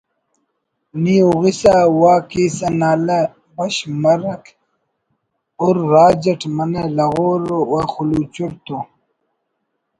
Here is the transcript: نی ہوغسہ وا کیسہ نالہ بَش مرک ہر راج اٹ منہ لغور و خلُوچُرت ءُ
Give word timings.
نی 1.01 1.15
ہوغسہ 1.27 1.73
وا 1.99 2.13
کیسہ 2.29 2.67
نالہ 2.79 3.19
بَش 3.55 3.75
مرک 4.01 4.43
ہر 5.61 5.75
راج 5.91 6.23
اٹ 6.31 6.41
منہ 6.55 6.83
لغور 6.97 7.41
و 7.69 7.75
خلُوچُرت 7.91 8.67
ءُ 8.77 8.79